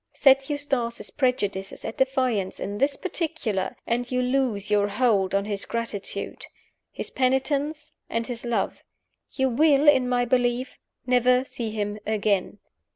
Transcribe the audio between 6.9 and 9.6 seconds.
his penitence, and his love you